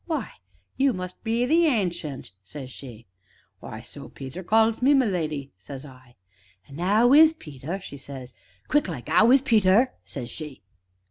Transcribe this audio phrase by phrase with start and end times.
[0.09, 0.25] 'W'y,
[0.77, 3.05] you must be the Ancient!' says she.
[3.61, 6.15] 'W'y, so Peter calls me, my leddy,' says I.
[6.67, 8.33] 'An' 'ow is Peter?' she says,
[8.67, 10.63] quick like; ''ow is Peter?' says she.